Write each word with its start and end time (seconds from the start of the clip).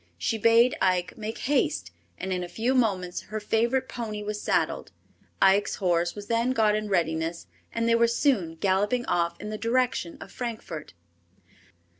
She 0.17 0.39
bade 0.39 0.75
Ike 0.81 1.15
make 1.15 1.37
haste, 1.37 1.91
and 2.17 2.33
in 2.33 2.43
a 2.43 2.47
few 2.49 2.73
moments 2.73 3.21
her 3.29 3.39
favorite 3.39 3.87
pony 3.87 4.23
was 4.23 4.41
saddled. 4.41 4.91
Ike's 5.39 5.75
horse 5.75 6.15
was 6.15 6.25
then 6.25 6.53
got 6.53 6.73
in 6.75 6.89
readiness, 6.89 7.45
and 7.71 7.87
they 7.87 7.93
were 7.93 8.07
soon 8.07 8.55
galloping 8.55 9.05
off 9.05 9.39
in 9.39 9.51
the 9.51 9.59
direction 9.59 10.17
of 10.19 10.31
Frankfort. 10.31 10.95